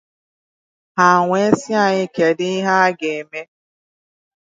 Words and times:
Ha 0.97 1.09
wee 1.29 1.49
sị 1.59 1.71
anyị 1.83 2.03
kedụ 2.15 2.45
ihe 2.57 2.73
a 2.87 2.95
ga-eme 2.99 3.41